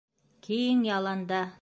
[0.47, 1.45] Ки-иң яланда.